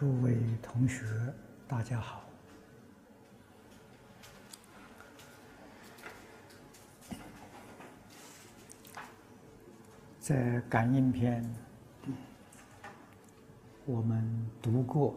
[0.00, 1.04] 诸位同学，
[1.68, 2.24] 大家好。
[10.18, 11.44] 在感应篇，
[13.84, 15.14] 我们读过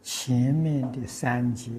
[0.00, 1.72] 前面的三节，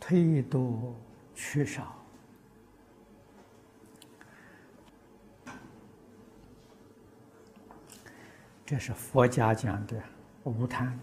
[0.00, 0.96] 忒多
[1.34, 2.03] 缺少。
[8.66, 10.02] 这是佛家讲的
[10.44, 10.98] 无贪，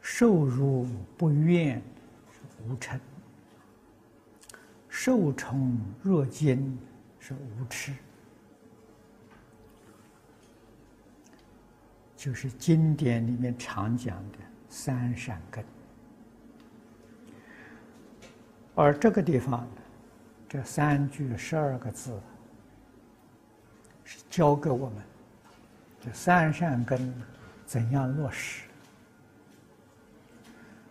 [0.00, 0.86] 受辱
[1.18, 1.82] 不怨
[2.30, 3.00] 是无嗔，
[4.88, 6.78] 受宠若惊
[7.18, 7.92] 是无痴，
[12.16, 15.64] 就是经典里面常讲的三善根。
[18.76, 19.66] 而这个地方，
[20.48, 22.16] 这三句十二个字，
[24.04, 25.02] 是教给我们。
[26.04, 27.14] 这三善根
[27.64, 28.64] 怎样落实？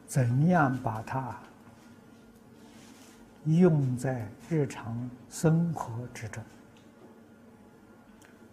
[0.07, 1.37] 怎样把它
[3.43, 6.41] 用在日常生活之中？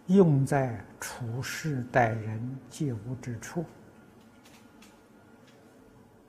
[0.07, 3.63] 用在处事待人接物之处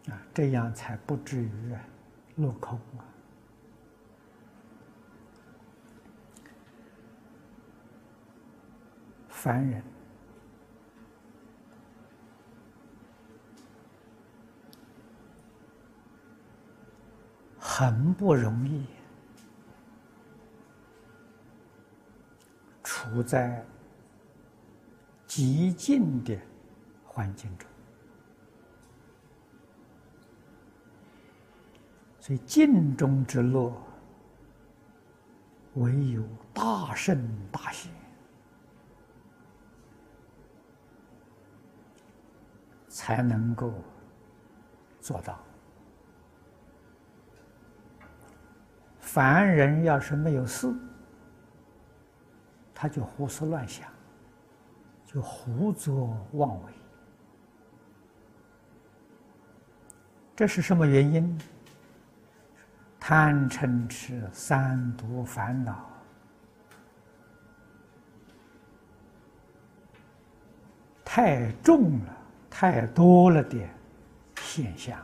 [0.08, 1.74] 啊，这样才不至于
[2.36, 3.02] 落空啊！
[9.28, 9.82] 凡人。
[17.80, 18.84] 很不容易，
[22.84, 23.64] 处在
[25.26, 26.38] 极静的
[27.06, 27.66] 环境中，
[32.18, 33.72] 所以静中之乐，
[35.76, 37.18] 唯有大圣
[37.50, 37.90] 大贤
[42.90, 43.72] 才能够
[45.00, 45.42] 做到。
[49.12, 50.72] 凡人要是没有事，
[52.72, 53.88] 他就胡思乱想，
[55.04, 56.72] 就胡作妄为。
[60.37, 61.37] 这是什么原因？
[63.00, 65.91] 贪嗔痴三毒烦恼
[71.04, 72.16] 太重了、
[72.49, 73.59] 太多了的
[74.37, 74.97] 现象。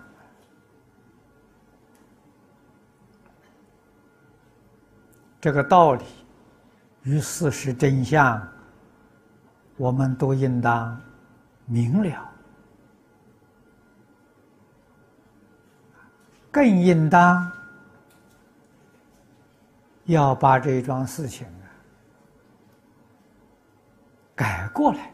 [5.46, 6.04] 这个道理
[7.04, 8.44] 与事实真相，
[9.76, 11.00] 我们都应当
[11.66, 12.28] 明了，
[16.50, 17.48] 更应当
[20.06, 21.46] 要把这桩事情
[24.34, 25.12] 改过来，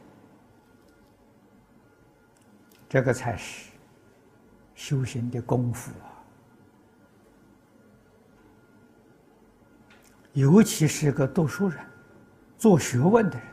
[2.89, 3.71] 这个才是
[4.75, 6.12] 修行的功夫啊。
[10.33, 11.79] 尤其是个读书人、
[12.57, 13.47] 做学问的人，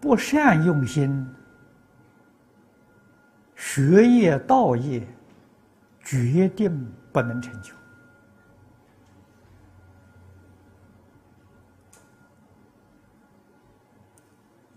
[0.00, 1.24] 不善用心，
[3.54, 5.06] 学业道业
[6.00, 7.72] 决定不能成就。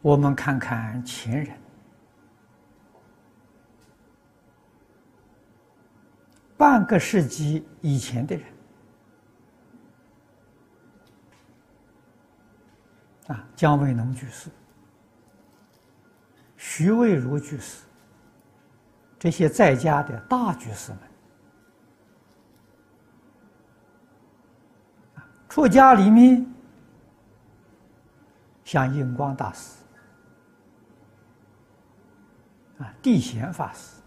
[0.01, 1.57] 我们看看前人，
[6.55, 8.52] 半个世纪以前的人。
[13.27, 14.49] 啊，姜维农居士、
[16.57, 17.85] 徐渭如居士，
[19.17, 20.99] 这些在家的大居士们，
[25.47, 26.45] 出家里面，
[28.65, 29.77] 像印光大师、
[32.79, 34.01] 啊地贤法师，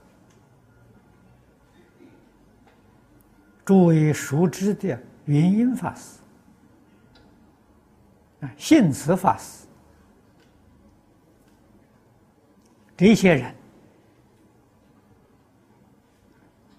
[3.64, 6.20] 诸位熟知的云音法师。
[8.56, 9.66] 信慈法师，
[12.96, 13.54] 这些人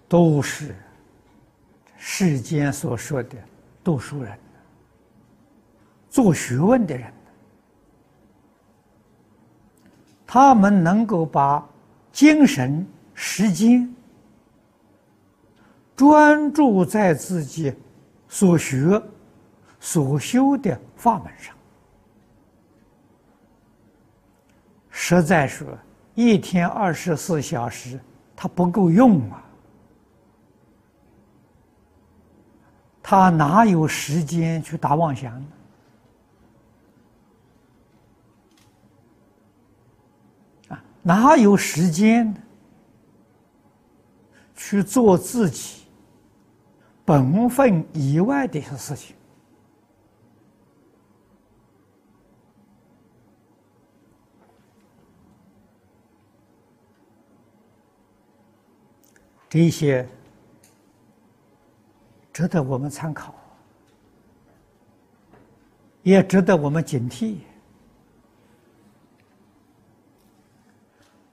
[0.08, 0.74] 都是
[1.96, 3.36] 世间所说的
[3.82, 4.38] 读书人，
[6.08, 7.12] 做学问的人，
[10.26, 11.66] 他们能够把
[12.12, 13.94] 精神、时间
[15.96, 17.74] 专注在自己
[18.28, 19.02] 所学。
[19.80, 21.54] 所修的法门上，
[25.00, 25.64] 实在说，
[26.16, 28.00] 一天二十四小时，
[28.34, 29.44] 他不够用啊。
[33.00, 35.46] 他哪有时间去打妄想呢？
[40.70, 42.34] 啊，哪有时间
[44.56, 45.86] 去做自己
[47.04, 49.14] 本分以外的一些事情？
[59.48, 60.06] 这些
[62.32, 63.34] 值得我们参考，
[66.02, 67.38] 也值得我们警惕。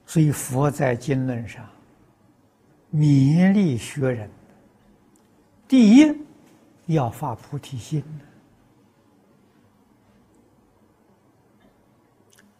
[0.05, 1.67] 所以，佛在经论上
[2.93, 4.29] 勉励学人：
[5.67, 6.15] 第一，
[6.85, 8.01] 要发菩提心。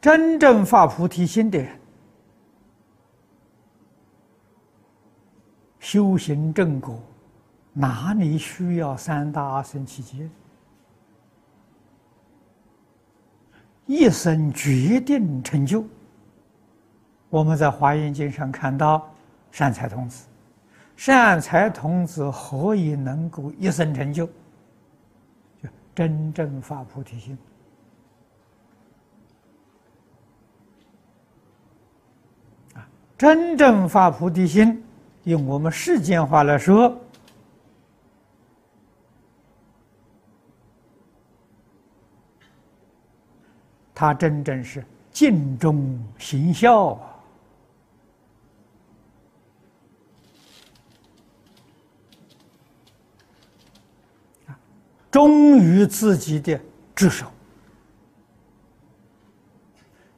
[0.01, 1.79] 真正发菩提心的人。
[5.85, 6.99] 修行正果，
[7.71, 10.27] 哪里需要三大阿僧祇劫？
[13.85, 15.85] 一生决定成就。
[17.29, 19.07] 我们在《华严经》上看到
[19.51, 20.25] 善财童子，
[20.95, 24.25] 善财童子何以能够一生成就？
[25.61, 27.37] 就真正发菩提心
[32.73, 32.89] 啊！
[33.15, 34.81] 真正发菩提心。
[35.25, 36.95] 用我们世间话来说，
[43.93, 46.99] 他真正是尽忠行孝，
[55.09, 56.59] 忠于自己的
[56.93, 57.31] 职守，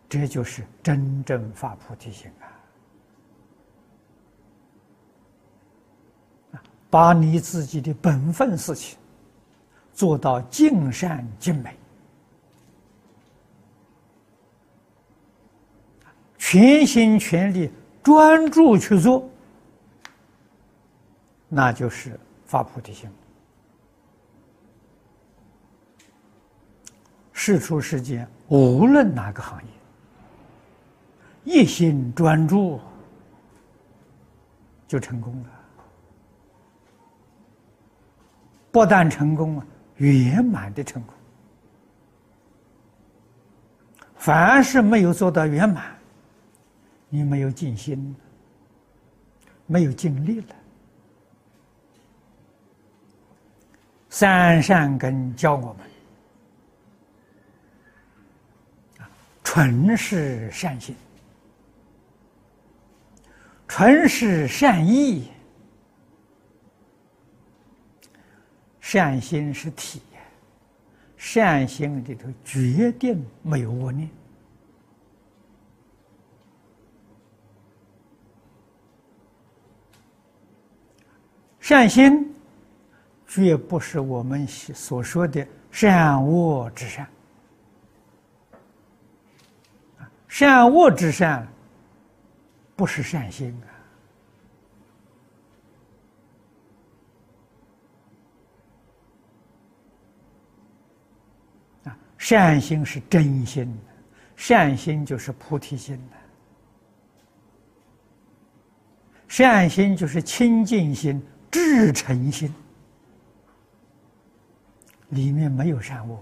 [0.10, 2.47] 这就是真正发菩提心啊。
[6.90, 8.98] 把你自己的本分事情
[9.94, 11.76] 做到尽善尽美，
[16.38, 17.70] 全心全力
[18.02, 19.30] 专注去做，
[21.50, 23.10] 那就是发菩提心。
[27.34, 29.70] 事出世间，无论哪个行业，
[31.62, 32.80] 一心专注
[34.88, 35.50] 就成功了。
[38.78, 39.66] 不但成功啊，
[39.96, 41.12] 圆满的成功。
[44.16, 45.98] 凡是没有做到圆满，
[47.10, 48.16] 你没有尽心，
[49.66, 50.56] 没有尽力了。
[54.10, 55.78] 三善根教我们
[59.00, 59.10] 啊
[59.44, 60.96] 纯是善心，
[63.68, 65.32] 纯是善意。
[68.90, 70.02] 善心是体，
[71.18, 74.10] 善心里头决定没有恶念。
[81.60, 82.34] 善心
[83.28, 87.10] 绝不是我们所说的善恶之善，
[90.30, 91.46] 善恶之善
[92.74, 93.76] 不是善心啊。
[102.18, 103.74] 善心是真心，
[104.36, 106.16] 善心就是菩提心的，
[109.28, 112.54] 善心就是清净心、至诚心，
[115.10, 116.18] 里面没有善恶，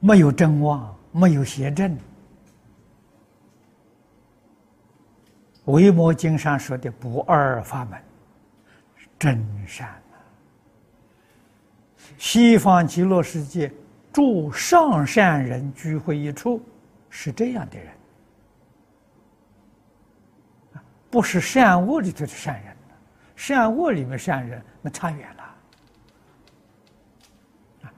[0.00, 1.98] 没有真妄，没有邪正。
[5.64, 7.98] 维摩经上说的不二法门。
[9.24, 10.20] 真善啊！
[12.18, 13.72] 西方极乐世界
[14.12, 16.62] 住上善人聚会一处，
[17.08, 17.90] 是这样的人，
[21.08, 22.76] 不是善恶里头的善人
[23.34, 25.56] 善恶里面善人那差远了，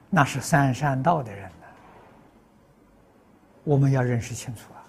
[0.09, 1.67] 那是三善道的人呢。
[3.65, 4.79] 我们要认识清楚啊，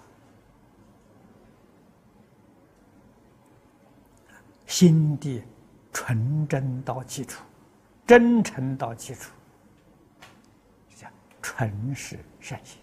[4.65, 5.43] 心地。
[5.91, 7.43] 纯真到基础，
[8.05, 9.31] 真诚到基础，
[10.95, 11.07] 叫
[11.41, 12.79] 纯是善心，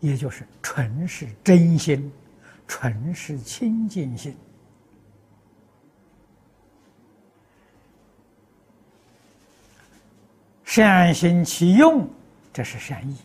[0.00, 2.10] 也就是纯是真心，
[2.66, 4.36] 纯是清净心。
[10.64, 12.08] 善心其用，
[12.50, 13.16] 这是善意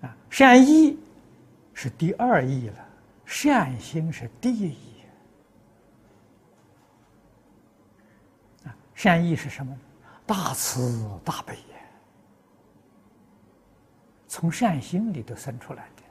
[0.00, 0.98] 啊，善意。
[1.80, 2.84] 是第二义了，
[3.24, 4.96] 善心是第一义。
[8.96, 9.78] 善意是什么？
[10.26, 11.78] 大慈大悲呀，
[14.26, 16.02] 从善心里头生出来的。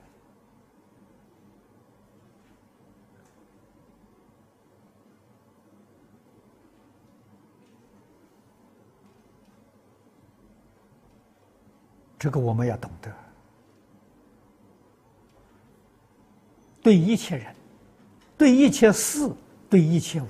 [12.18, 13.14] 这个我们要懂得，
[16.88, 17.54] 对一切人，
[18.38, 19.30] 对一切事，
[19.70, 20.26] 对一切物，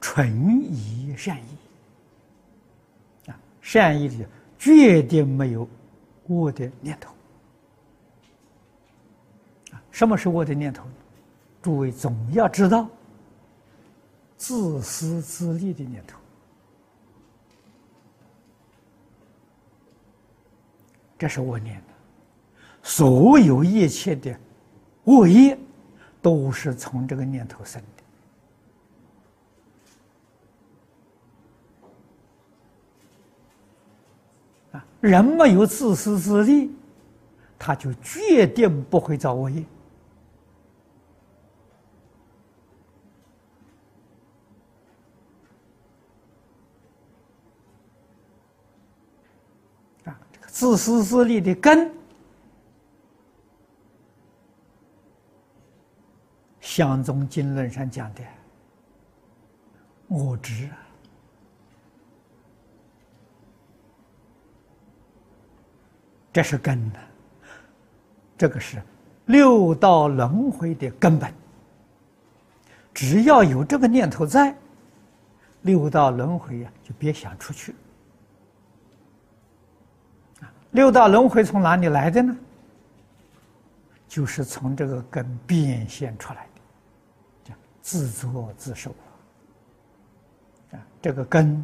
[0.00, 4.24] 纯以善意啊，善意里
[4.58, 5.68] 绝对没有
[6.28, 7.12] 恶的念头
[9.72, 9.82] 啊。
[9.90, 10.86] 什么是恶的念头？
[11.60, 12.88] 诸位总要知道，
[14.38, 16.18] 自私自利的念头。
[21.18, 21.92] 这是我念的，
[22.82, 24.34] 所有一切的
[25.04, 25.58] 恶业，
[26.20, 27.82] 都是从这个念头生
[34.72, 34.78] 的。
[34.78, 36.70] 啊，人没有自私自利，
[37.58, 39.64] 他就决定不会造恶业。
[50.46, 51.92] 自私自利的根，
[56.74, 58.20] 相宗经论上讲的
[60.08, 60.68] 我执，
[66.32, 66.98] 这是根呢。
[68.36, 68.82] 这个是
[69.26, 71.32] 六道轮回的根本。
[72.92, 74.52] 只要有这个念头在，
[75.62, 77.72] 六道轮回呀，就别想出去。
[80.72, 82.36] 六道轮回从哪里来的呢？
[84.08, 86.53] 就是从这个根变现出来的，
[87.84, 88.90] 自作自受
[90.72, 90.80] 啊。
[91.02, 91.62] 这个根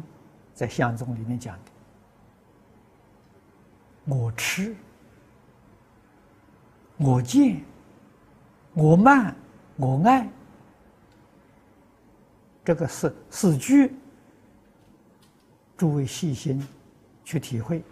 [0.53, 1.57] 在相宗里面讲
[4.05, 4.75] 的，我吃，
[6.97, 7.63] 我见，
[8.75, 9.35] 我慢，
[9.77, 10.29] 我爱，
[12.63, 13.91] 这个四四句，
[15.75, 16.63] 诸位细心
[17.23, 17.83] 去体会。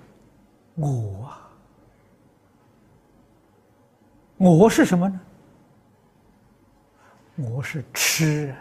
[0.75, 1.49] 我啊，
[4.37, 5.19] 我是什么呢？
[7.39, 8.53] 我是痴，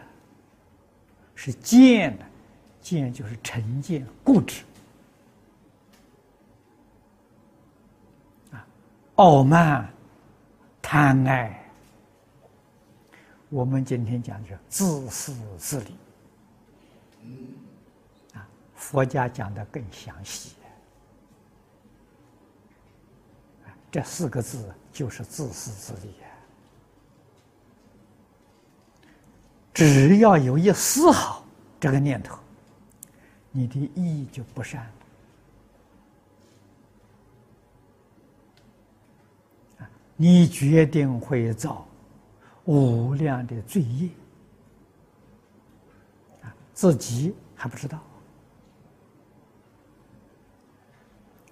[1.34, 2.24] 是见的，
[2.80, 4.62] 见就是成见、固执
[8.52, 8.64] 啊，
[9.16, 9.92] 傲慢、
[10.80, 11.60] 贪爱。
[13.48, 15.96] 我们今天讲的自私自利，
[18.34, 20.54] 啊，佛家讲的更详细。
[23.90, 26.28] 这四个字就是自私自利呀！
[29.78, 31.44] 只要有一丝毫
[31.78, 32.36] 这个念头，
[33.52, 34.84] 你的意就不善
[39.78, 41.86] 了你决定会造
[42.64, 44.10] 无量的罪业
[46.42, 46.52] 啊！
[46.74, 48.02] 自己还不知道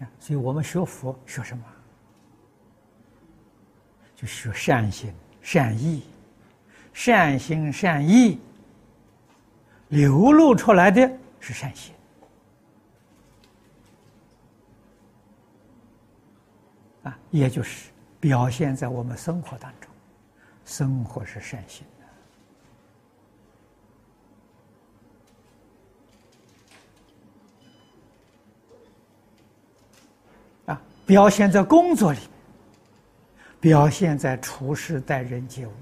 [0.00, 0.10] 啊！
[0.18, 1.64] 所以我们学佛学什么？
[4.16, 6.02] 就学善心、善意、
[6.98, 8.40] 善心、善意
[9.88, 11.06] 流露出来的
[11.40, 11.92] 是善心
[17.02, 19.90] 啊，也就是表现在我们生活当中，
[20.64, 21.86] 生活是善心
[30.64, 32.20] 的啊，表现在工作里。
[33.58, 35.72] 表现在处事待人接物，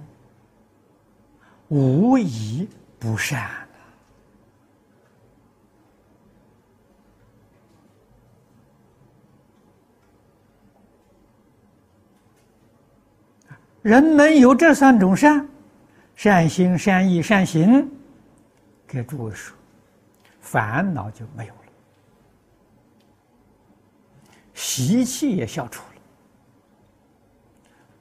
[1.68, 2.68] 无一
[2.98, 3.50] 不善
[13.82, 15.46] 人能有这三种善，
[16.14, 17.86] 善心、善意、善行，
[18.86, 19.54] 给诸位说，
[20.40, 21.60] 烦恼就没有了，
[24.54, 26.00] 习气也消除了。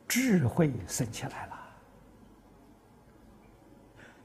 [0.07, 1.52] 智慧升起来了，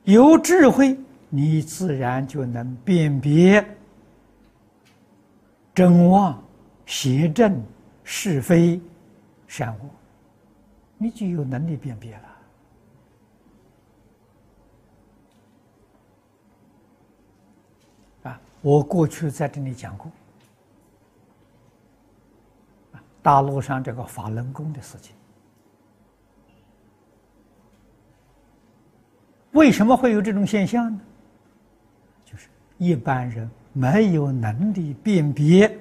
[0.09, 0.99] 有智慧，
[1.29, 3.63] 你自然就能辨别
[5.75, 6.43] 真妄、
[6.87, 7.63] 邪正、
[8.05, 8.81] 是非、
[9.47, 9.81] 善恶，
[10.97, 12.23] 你就有能力辨别了。
[18.31, 20.11] 啊，我过去在这里讲过，
[23.21, 25.15] 大陆上这个法轮功的事情。
[29.53, 31.01] 为什么会有这种现象呢？
[32.25, 35.79] 就是一般人没有能力辨别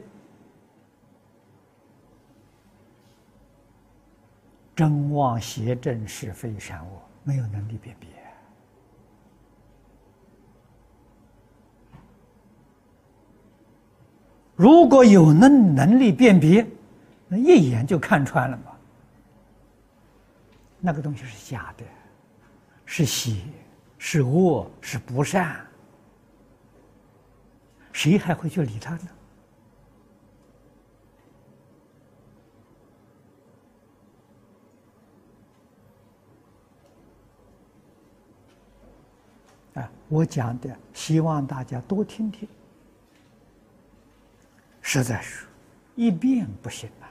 [4.76, 8.08] 真妄邪正是非善恶，没有能力辨别。
[14.56, 16.66] 如果有能能力辨别，
[17.28, 18.72] 那一眼就看穿了嘛。
[20.80, 21.84] 那个东西是假的，
[22.88, 23.44] 是邪，
[24.00, 25.64] 是恶，是不善，
[27.92, 29.02] 谁还会去理他呢？
[39.76, 42.48] 啊，我讲的，希望大家多听听。
[44.82, 45.46] 实在是，
[45.96, 47.06] 一遍不行啊！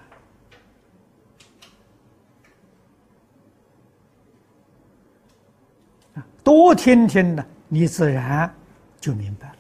[6.14, 8.54] 啊，多听听呢，你自然
[9.00, 9.56] 就明白了。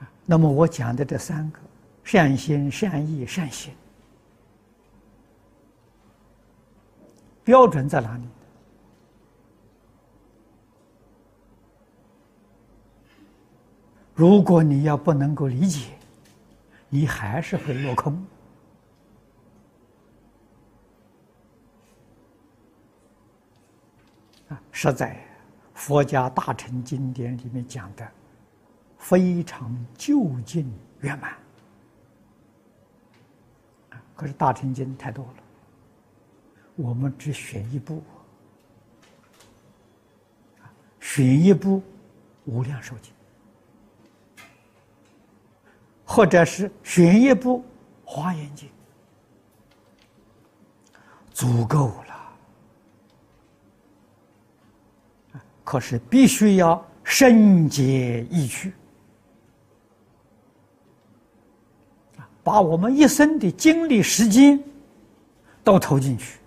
[0.00, 1.58] 啊，那么我讲的这三个
[2.02, 3.72] 善心、善意、善行，
[7.42, 8.24] 标准在哪里？
[14.14, 15.92] 如果你要不能够理解，
[16.90, 18.22] 你还是会落空。
[24.48, 25.16] 啊，实在
[25.74, 28.06] 佛家大乘经典里面讲的
[28.98, 31.34] 非常究竟圆满。
[34.16, 35.34] 可是大乘经太多了，
[36.76, 38.02] 我们只选一部，
[41.00, 41.82] 选一部
[42.44, 43.12] 无量寿经。
[46.06, 47.58] 或者是选一部
[48.04, 48.68] 《华严经》，
[51.32, 52.13] 足够了。
[55.64, 58.72] 可是必须要深解意趣，
[62.42, 64.62] 把我们一生的精力、时间
[65.64, 66.38] 都投进去，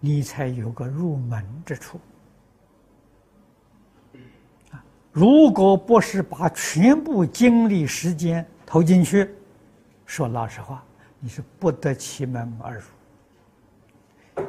[0.00, 2.00] 你才有个入门之处。
[5.12, 9.28] 如果不是把全部精力、时间投进去，
[10.06, 10.84] 说老实话，
[11.18, 12.82] 你是不得其门而入。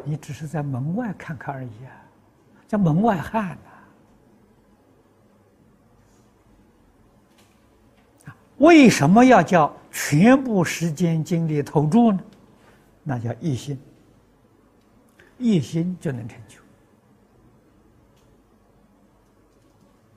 [0.04, 1.92] 你只是在门外看看而已啊，
[2.68, 3.58] 在门外汉
[8.26, 8.34] 呐。
[8.58, 12.20] 为什么要叫全部时间精力投注呢？
[13.04, 13.80] 那叫一心，
[15.40, 16.60] 一心就能成就。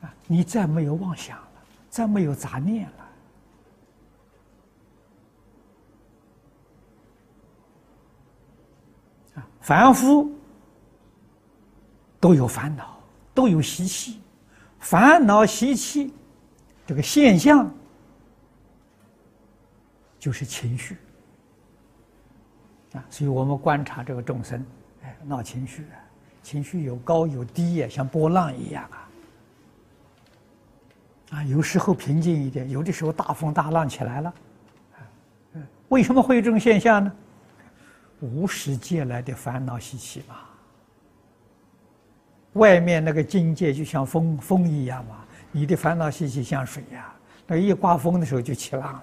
[0.03, 1.49] 啊你再没有妄想了，
[1.89, 3.04] 再没有杂念了，
[9.65, 10.31] 凡夫
[12.21, 12.99] 都有烦恼，
[13.33, 14.21] 都有习气，
[14.79, 16.13] 烦恼习气
[16.87, 17.73] 这个现象
[20.19, 20.99] 就是情绪
[22.93, 24.63] 啊，所以我们观察这个众生，
[25.03, 25.87] 哎，闹情绪，
[26.43, 29.09] 情绪有高有低呀，像波浪一样啊。
[31.31, 34.35] 啊，有时候平静一点，有的时候大风大浪起来了，
[35.89, 37.11] 为什么会有这种现象呢？
[38.25, 40.37] 无始借来的烦恼习气嘛。
[42.55, 47.13] 外面那个境界就像风风一样嘛，你的烦恼习气像水呀，
[47.47, 49.03] 那一刮风的时候就起浪了。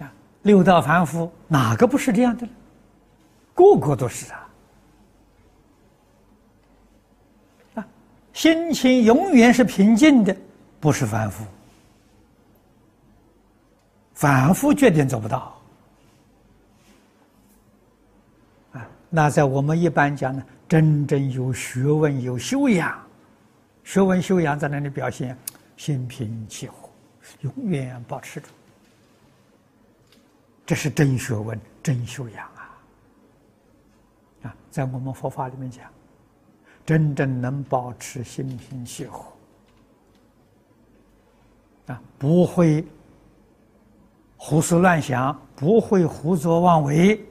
[0.00, 0.12] 啊，
[0.42, 2.46] 六道凡夫哪个不是这样的？
[3.54, 4.48] 个个都是啊。
[7.76, 7.86] 啊
[8.34, 10.36] 心情永远是平静的，
[10.80, 11.44] 不是凡夫。
[14.14, 15.60] 反复决定做不到。
[18.72, 22.98] 啊，那在我们一般讲呢，真正有学问、有修养，
[23.82, 25.36] 学问修养在那里表现，
[25.76, 26.88] 心平气和，
[27.40, 28.48] 永远保持住。
[30.64, 32.78] 这是真学问、真修养啊！
[34.44, 35.84] 啊，在我们佛法里面讲。
[36.86, 39.24] 真正能保持心平气和
[41.86, 42.84] 啊，不会
[44.46, 47.26] 胡思乱想，不会胡作妄为，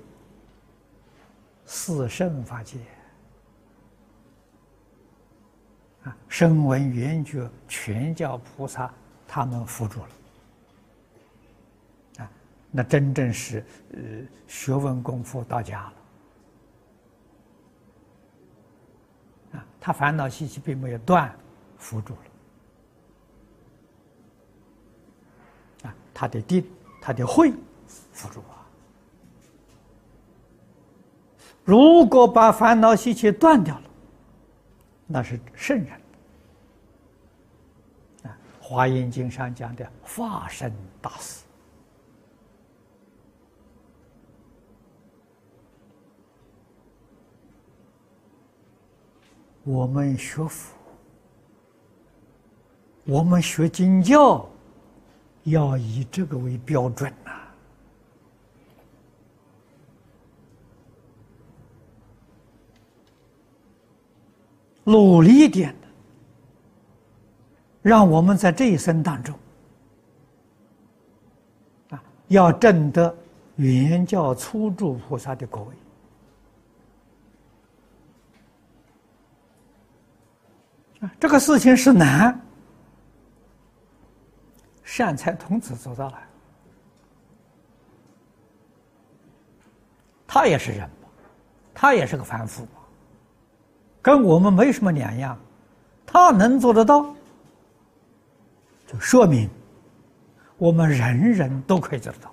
[1.63, 2.80] 四圣法界
[6.06, 8.91] 啊，声闻缘觉全教菩萨
[9.28, 10.10] 他们扶助了
[12.17, 12.32] 啊，
[12.71, 13.99] 那真正是呃
[14.47, 15.93] 学问功夫到家了
[19.60, 19.65] 啊。
[19.80, 21.32] 他烦恼习气并没有断，
[21.78, 22.15] 扶住
[25.84, 25.95] 了啊。
[26.12, 26.65] 他的定、
[27.05, 27.51] 他的慧
[28.13, 28.63] 辅助啊。
[31.65, 33.83] 如果把烦恼习气断掉了，
[35.05, 35.91] 那是圣人
[38.23, 38.31] 啊，
[38.63, 41.43] 《华严经》上讲的化身大事。
[49.65, 50.73] 我们学佛，
[53.05, 54.45] 我们学经教，
[55.43, 57.32] 要以这个为标准呐，
[64.84, 65.88] 努力一点的，
[67.82, 69.38] 让我们在这一生当中，
[71.89, 73.13] 啊，要证得
[73.56, 75.75] 原教初住菩萨的果位。
[81.19, 82.39] 这个事情是难，
[84.95, 86.19] 善财童子做到了，
[90.27, 90.88] 他也是人，
[91.73, 92.67] 他也是个凡夫，
[94.03, 95.36] 跟我们没什么两样，
[96.06, 97.12] 他能做得到，
[98.86, 99.49] 就说明
[100.58, 102.32] 我们人人都可以做得到。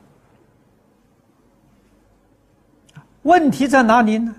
[3.23, 4.35] 问题在哪里呢？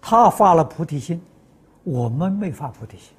[0.00, 1.20] 他发了菩提心。
[1.82, 3.12] 我们没发菩提心，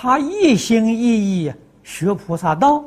[0.00, 2.84] 他一心一意学菩萨道。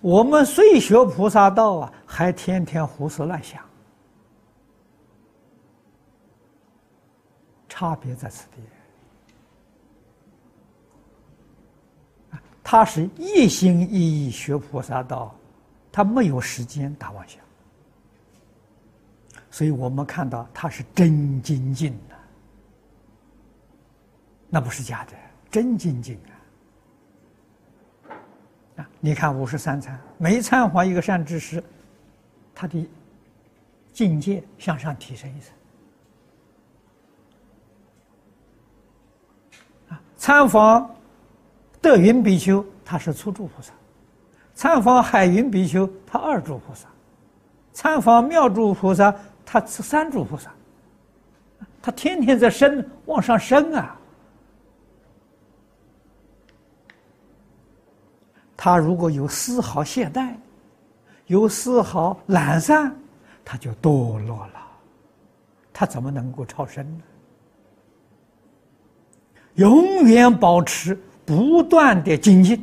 [0.00, 3.64] 我们虽学菩萨道啊，还天天胡思乱想，
[7.68, 8.60] 差别在此地。
[12.64, 15.32] 他是一心一意学菩萨道，
[15.92, 17.40] 他没有时间打妄想。
[19.52, 21.96] 所以我们看到他是真精进，
[24.50, 25.12] 那不是假的，
[25.50, 26.20] 真精进
[28.08, 28.12] 啊！
[28.82, 31.62] 啊，你看五十三参，每参访一个善知识，
[32.52, 32.88] 他的
[33.92, 35.54] 境界向上提升一层。
[39.90, 40.94] 啊，参访
[41.80, 43.72] 德云比丘，他是初住菩萨；
[44.52, 46.88] 参访海云比丘，他二住菩萨；
[47.72, 49.14] 参访妙住菩萨。
[49.52, 50.52] 他是三住菩萨，
[51.82, 53.99] 他天天在升往上升啊。
[58.62, 60.34] 他如果有丝毫懈怠，
[61.28, 62.94] 有丝毫懒散，
[63.42, 64.60] 他就堕落了。
[65.72, 67.04] 他怎么能够超生呢？
[69.54, 70.94] 永远保持
[71.24, 72.62] 不断的精进，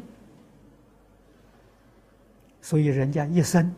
[2.61, 3.73] 所以人家一生。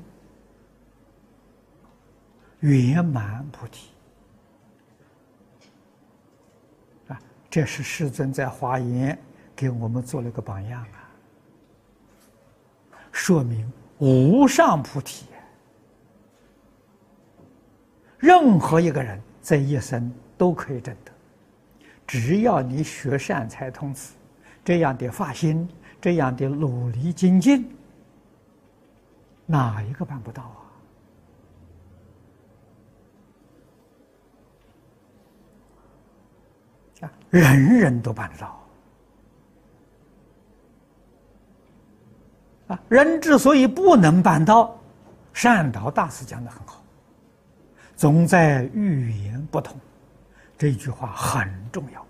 [2.59, 3.87] 圆满菩提
[7.07, 7.17] 啊，
[7.49, 9.17] 这是世尊在华严
[9.55, 10.98] 给我们做了个榜样啊，
[13.19, 15.25] 说明无上菩提，
[18.17, 21.11] 任何一个人在一生都可以证得，
[22.07, 24.13] 只要你学善财童子
[24.63, 25.67] 这样的发心，
[25.99, 27.69] 这样的努力精进，
[29.45, 30.63] 哪一个办不到啊？
[37.01, 38.68] 啊，人人都办得到。
[42.69, 44.79] 啊，人之所以不能办到，
[45.33, 46.83] 善导大师讲的很好，
[47.95, 49.75] 总在语言不同。
[50.57, 52.05] 这句话很重要。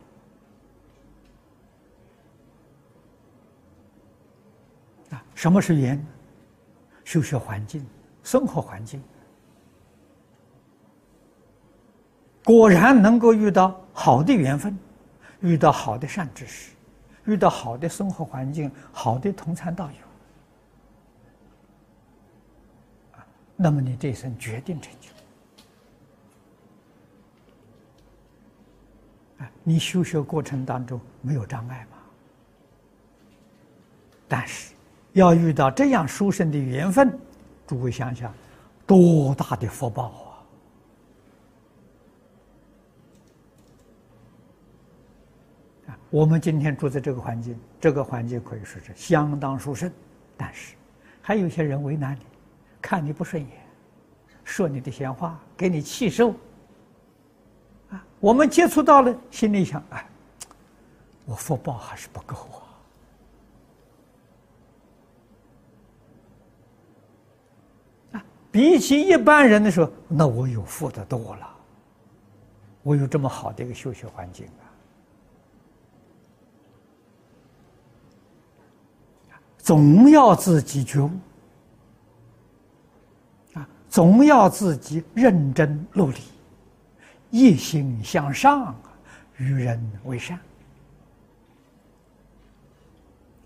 [5.16, 6.06] 啊，什么是语言？
[7.06, 7.86] 修学环境、
[8.22, 9.02] 生活环境。
[12.44, 14.78] 果然能够遇到好的缘分，
[15.40, 16.74] 遇到好的善知识，
[17.26, 20.09] 遇到好的生活环境，好的同参道友，
[23.62, 25.10] 那么你这一生决定成就。
[29.44, 31.98] 啊，你修学过程当中没有障碍吗？
[34.30, 34.74] 但是
[35.12, 37.20] 要遇到这样殊胜的缘分，
[37.68, 38.34] 诸位想想，
[38.88, 40.06] 多大的福报
[45.88, 45.98] 啊！
[46.10, 49.92] 我们今天住在这个环境，这个环境可以说是相当殊胜，
[50.38, 50.76] 但是
[51.22, 52.22] 还有些人为难你，
[52.82, 53.52] 看你不顺眼，
[54.44, 56.32] 说你的闲话，给你气受。
[57.90, 60.08] 啊，我们接触到了，心里想，哎，
[61.26, 62.62] 我福报还是不够啊。
[68.14, 71.50] 啊，比起一般人的时候，那我有福的多了，
[72.84, 74.64] 我有这么好的一个修学环境啊。
[79.58, 81.12] 总要自己觉悟，
[83.90, 86.20] 总要自己认真努力，
[87.32, 88.80] 一心向上，
[89.38, 90.40] 与人为善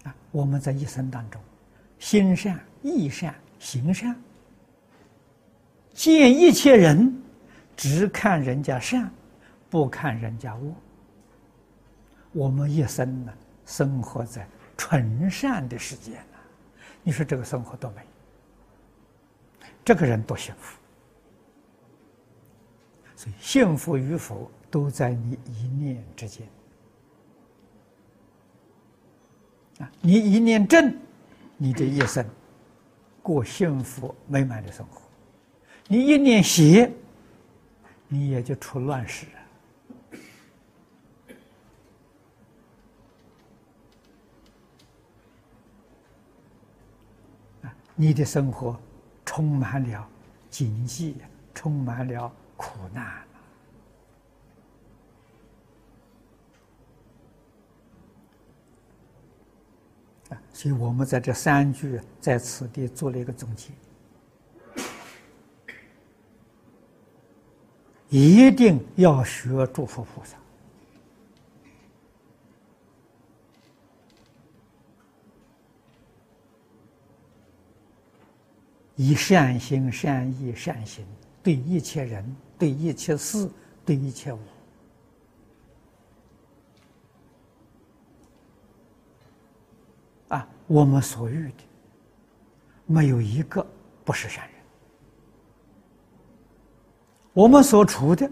[0.03, 0.13] 啊。
[0.31, 1.41] 我们在一生当中，
[1.97, 4.15] 心善、意善、行善，
[5.93, 7.21] 见一切人，
[7.77, 9.09] 只看人家善，
[9.69, 10.73] 不看人家恶。
[12.33, 13.33] 我们一生呢，
[13.65, 14.47] 生活在。
[14.75, 16.37] 纯善的世界呢？
[17.03, 18.01] 你说这个生活多美，
[19.83, 20.77] 这个人多幸福。
[23.15, 26.47] 所以幸福与否都在你一念之间。
[29.79, 30.95] 啊，你一念正，
[31.57, 32.25] 你这一生
[33.21, 35.01] 过幸福美满的生活；
[35.87, 36.91] 你一念邪，
[38.07, 39.25] 你也就出乱世。
[47.95, 48.79] 你的生活
[49.25, 50.07] 充满了
[50.49, 51.15] 荆棘，
[51.53, 53.03] 充满了苦难
[60.29, 60.41] 啊！
[60.51, 63.71] 所以我们在这三句在此地做了一个总结：
[68.09, 70.37] 一定要学诸佛菩萨。
[78.95, 81.03] 以善心、善意、善行
[81.41, 83.49] 对一切人、对一切事、
[83.83, 84.39] 对一切物，
[90.27, 91.55] 啊，我们所遇的
[92.85, 93.65] 没有一个
[94.05, 94.55] 不是善人，
[97.33, 98.29] 我们所处的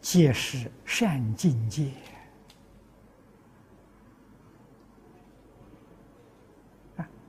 [0.00, 1.90] 皆是善境界。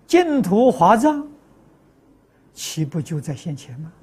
[0.06, 1.29] 净土华藏，
[2.62, 3.94] 岂不就在现前吗？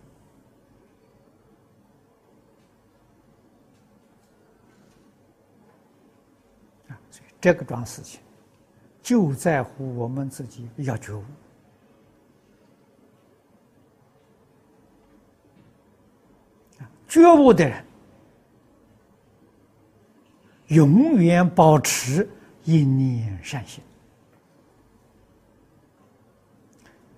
[6.89, 8.19] 啊，所以这个桩事情，
[9.03, 11.23] 就在乎我们自己要觉悟。
[17.07, 17.85] 觉悟的人，
[20.69, 22.27] 永远保持
[22.65, 23.85] 一念善心。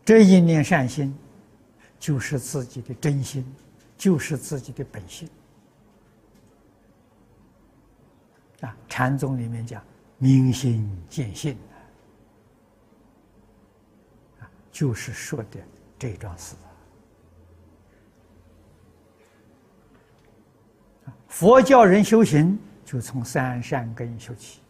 [0.05, 1.17] 这一念善心，
[1.99, 3.45] 就是自己的真心，
[3.97, 5.29] 就是自己的本性。
[8.61, 9.83] 啊，禅宗里面讲
[10.19, 11.57] “明心见性”
[14.41, 15.61] 啊，就是说的
[15.99, 16.55] 这桩事。
[21.27, 24.61] 佛教人修行，就从三善根修起，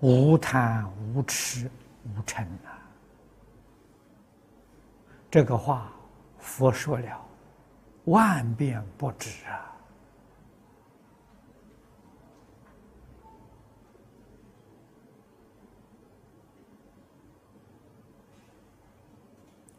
[0.00, 1.70] 无贪无痴。
[2.16, 2.67] 无嗔啊！
[5.30, 5.92] 这个话
[6.38, 7.26] 佛说了
[8.04, 9.64] 万遍不止啊！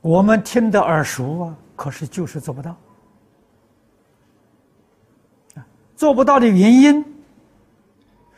[0.01, 2.75] 我们听得耳熟啊，可是就是做不到！
[5.95, 7.03] 做不到的原因，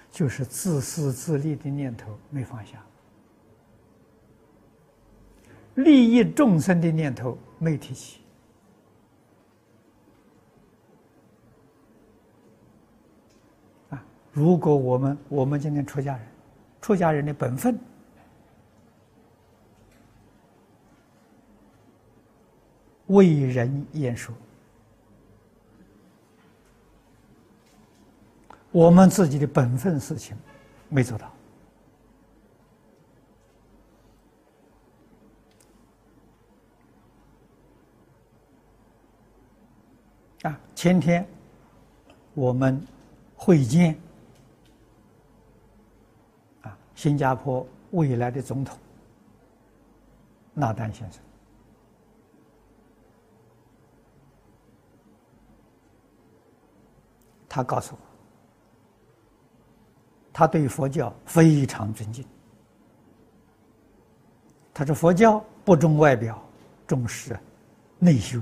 [0.10, 2.82] 就是自私自利的念头没放下。
[5.84, 8.20] 利益众生的念头没提起
[13.90, 14.04] 啊！
[14.32, 16.28] 如果我们我们今天出家人，
[16.82, 17.78] 出家人的本分，
[23.08, 24.34] 为人言说，
[28.72, 30.36] 我们自己的本分事情
[30.90, 31.32] 没做到。
[40.44, 41.28] 啊，前天
[42.34, 42.82] 我们
[43.36, 43.96] 会见
[46.62, 48.78] 啊，新加坡未来的总统
[50.54, 51.22] 纳丹先生，
[57.48, 58.00] 他告诉我，
[60.34, 62.26] 他对佛教非常尊敬。
[64.74, 66.42] 他说佛教不重外表，
[66.88, 67.38] 重视
[68.00, 68.42] 内修。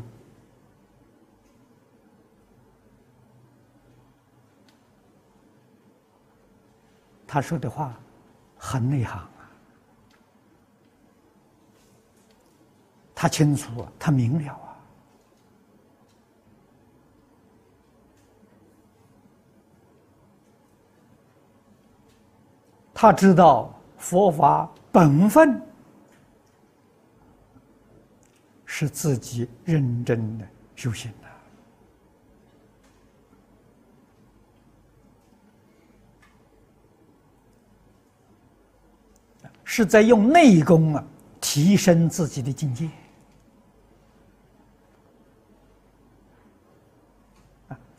[7.31, 7.93] 他说的话
[8.57, 9.29] 很内行啊，
[13.13, 14.75] 他清楚啊，他明了啊。
[22.91, 25.61] 他知道佛法本分
[28.65, 31.29] 是自己认真的修行的，
[39.71, 41.03] 是在用内功啊
[41.39, 42.89] 提升自己的境界。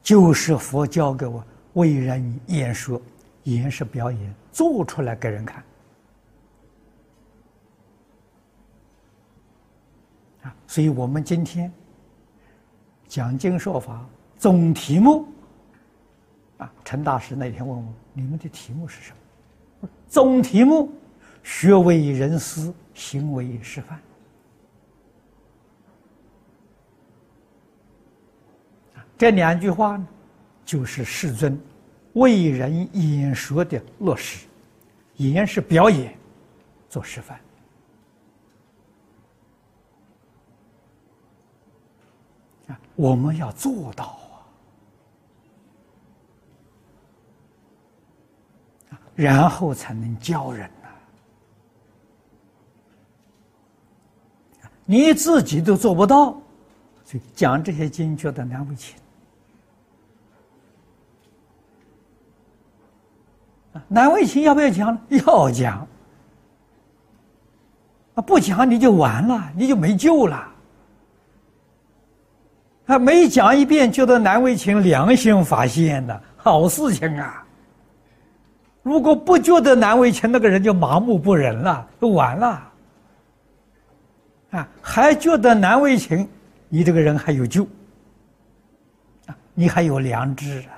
[0.03, 3.01] 就是佛教给我为人演说，
[3.45, 5.63] 演是表演，做出来给人看。
[10.43, 11.73] 啊，所以我们今天
[13.07, 14.05] 讲经说法，
[14.37, 15.25] 总题目
[16.59, 19.13] 啊，陈大师那天问我，你们的题目是什
[19.81, 19.89] 么？
[20.09, 20.93] 总题目：
[21.51, 24.01] 学为人师，行为示范。
[29.19, 30.07] 这两句话呢，
[30.65, 31.61] 就是世尊
[32.13, 34.47] 为人演说的落实，
[35.17, 36.17] 演是表演，
[36.89, 37.39] 做示范。
[42.69, 44.19] 啊，我们要做到
[48.91, 50.71] 啊，然后才能教人。
[54.91, 56.37] 你自己都做不到，
[57.05, 58.97] 所以讲这些经觉得难为情。
[63.87, 64.99] 难为情要不要讲？
[65.11, 65.87] 要讲。
[68.17, 70.49] 啊，不讲你就完了，你就没救了。
[72.87, 77.47] 啊，每讲一遍觉得难为情，良心发现的好事情啊。
[78.83, 82.67] 如果不觉得难为情，那个人就麻木不仁了，就完了。
[84.51, 86.29] 啊，还觉得难为情，
[86.69, 87.65] 你这个人还有救。
[89.27, 90.77] 啊，你还有良知啊。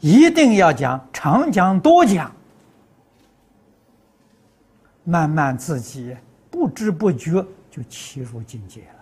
[0.00, 2.32] 一定要讲，常讲多讲，
[5.04, 6.16] 慢慢自己
[6.50, 8.97] 不知不觉就切入境界了。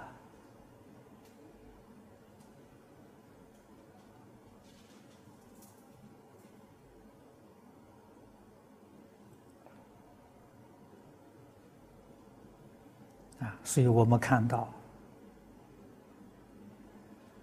[13.40, 14.68] 啊，所以我们看到，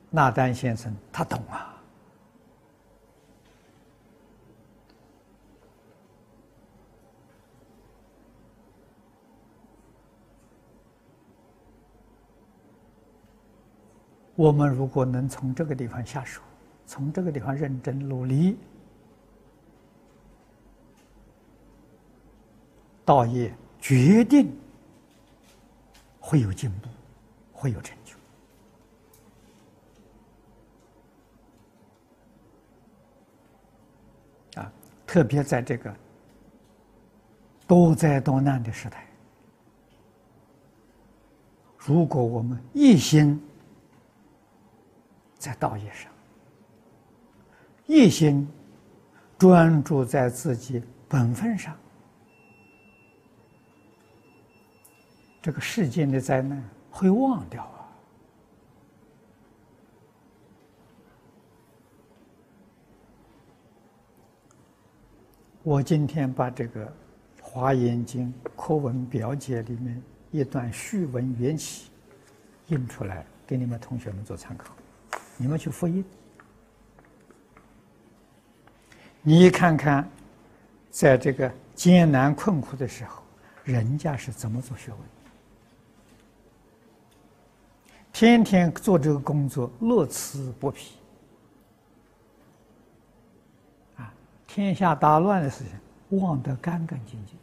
[0.09, 1.69] 纳丹先生他懂啊。
[14.35, 16.41] 我们如果能从这个地方下手，
[16.87, 18.57] 从这个地方认真努力，
[23.05, 24.51] 道业决定
[26.25, 26.87] 会有进步，
[27.51, 28.15] 会有成就。
[34.61, 34.71] 啊，
[35.05, 35.93] 特别在这个
[37.67, 39.05] 多灾多难的时代，
[41.77, 43.37] 如果我们一心。
[45.37, 46.09] 在道业上，
[47.85, 48.47] 一心
[49.37, 51.77] 专注在自己本分上，
[55.43, 57.83] 这个世间的灾难会忘掉啊！
[65.63, 66.85] 我今天把这个
[67.41, 70.01] 《华严经》课文表解里面
[70.31, 71.91] 一段序文缘起
[72.67, 74.73] 印出来，给你们同学们做参考。
[75.35, 76.05] 你们去复印，
[79.21, 80.09] 你看看，
[80.89, 83.21] 在这个艰难困苦的时候，
[83.65, 84.99] 人家是怎么做学问？
[88.13, 90.95] 天天做这个工作，乐此不疲。
[93.97, 94.13] 啊，
[94.47, 95.73] 天下大乱的事情，
[96.21, 97.35] 忘得干干净净。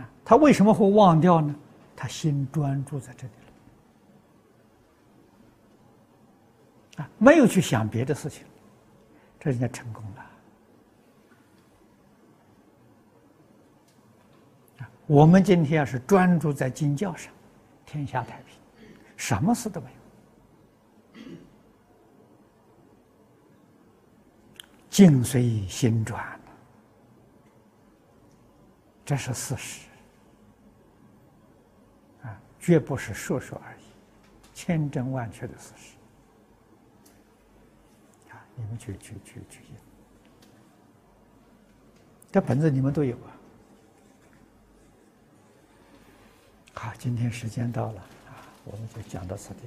[0.00, 1.52] 啊，他为什么会忘掉呢？
[1.96, 3.32] 他心专注在这里
[6.96, 8.44] 了，啊，没有去想别的事情，
[9.38, 10.22] 这人家成功了。
[14.78, 17.32] 啊，我们今天要是专注在经教上，
[17.84, 18.56] 天下太平，
[19.16, 19.90] 什么事都没
[21.14, 21.22] 有，
[24.88, 26.40] 境随心转，
[29.04, 29.88] 这是事实
[32.22, 32.40] 啊。
[32.60, 33.82] 绝不是说说而已，
[34.54, 35.96] 千真万确的事实。
[38.30, 39.60] 啊，你们去去去去
[42.30, 43.31] 这本子你们都有啊。
[46.74, 49.60] 好，今天时间到了啊，我们就讲到此地。